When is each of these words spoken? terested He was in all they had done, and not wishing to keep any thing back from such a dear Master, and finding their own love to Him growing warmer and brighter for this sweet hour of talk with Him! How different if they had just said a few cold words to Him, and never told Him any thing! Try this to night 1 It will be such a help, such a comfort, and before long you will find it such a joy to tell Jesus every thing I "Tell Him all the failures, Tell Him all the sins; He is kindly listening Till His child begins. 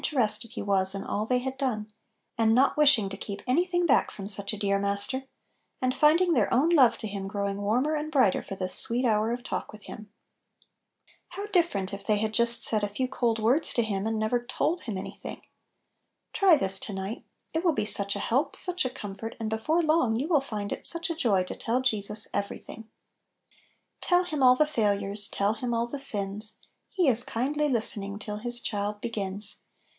terested 0.03 0.53
He 0.53 0.63
was 0.63 0.95
in 0.95 1.03
all 1.03 1.27
they 1.27 1.37
had 1.37 1.59
done, 1.59 1.93
and 2.35 2.55
not 2.55 2.75
wishing 2.75 3.07
to 3.09 3.15
keep 3.15 3.43
any 3.45 3.63
thing 3.63 3.85
back 3.85 4.09
from 4.09 4.27
such 4.27 4.51
a 4.51 4.57
dear 4.57 4.79
Master, 4.79 5.25
and 5.79 5.93
finding 5.93 6.33
their 6.33 6.51
own 6.51 6.69
love 6.69 6.97
to 6.97 7.07
Him 7.07 7.27
growing 7.27 7.61
warmer 7.61 7.93
and 7.93 8.11
brighter 8.11 8.41
for 8.41 8.55
this 8.55 8.73
sweet 8.73 9.05
hour 9.05 9.31
of 9.31 9.43
talk 9.43 9.71
with 9.71 9.83
Him! 9.83 10.11
How 11.29 11.45
different 11.45 11.93
if 11.93 12.03
they 12.03 12.17
had 12.17 12.33
just 12.33 12.63
said 12.63 12.83
a 12.83 12.89
few 12.89 13.07
cold 13.07 13.37
words 13.37 13.75
to 13.75 13.83
Him, 13.83 14.07
and 14.07 14.17
never 14.17 14.43
told 14.43 14.81
Him 14.81 14.97
any 14.97 15.13
thing! 15.13 15.43
Try 16.33 16.55
this 16.57 16.79
to 16.79 16.93
night 16.93 17.23
1 17.51 17.61
It 17.61 17.63
will 17.63 17.71
be 17.73 17.85
such 17.85 18.15
a 18.15 18.19
help, 18.19 18.55
such 18.55 18.83
a 18.83 18.89
comfort, 18.89 19.35
and 19.39 19.51
before 19.51 19.83
long 19.83 20.15
you 20.19 20.27
will 20.27 20.41
find 20.41 20.71
it 20.71 20.87
such 20.87 21.11
a 21.11 21.15
joy 21.15 21.43
to 21.43 21.55
tell 21.55 21.79
Jesus 21.79 22.27
every 22.33 22.57
thing 22.57 22.85
I 23.51 23.53
"Tell 24.01 24.23
Him 24.23 24.41
all 24.41 24.55
the 24.55 24.65
failures, 24.65 25.27
Tell 25.27 25.53
Him 25.53 25.75
all 25.75 25.85
the 25.85 25.99
sins; 25.99 26.57
He 26.89 27.07
is 27.07 27.23
kindly 27.23 27.69
listening 27.69 28.17
Till 28.17 28.37
His 28.37 28.61
child 28.61 28.99
begins. 28.99 29.61